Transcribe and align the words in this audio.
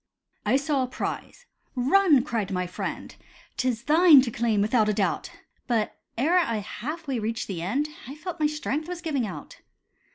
I 0.47 0.55
saw 0.55 0.81
a 0.81 0.87
prize. 0.87 1.45
"Run," 1.75 2.23
cried 2.23 2.49
my 2.49 2.65
friend; 2.65 3.15
"'Tis 3.55 3.83
thine 3.83 4.19
to 4.21 4.31
claim 4.31 4.59
without 4.59 4.89
a 4.89 4.93
doubt." 4.95 5.29
But 5.67 5.95
ere 6.17 6.39
I 6.39 6.57
half 6.57 7.07
way 7.07 7.19
reached 7.19 7.47
the 7.47 7.61
end, 7.61 7.87
I 8.07 8.15
felt 8.15 8.39
my 8.39 8.47
strength 8.47 8.87
was 8.87 9.01
giving 9.01 9.27
out. 9.27 9.61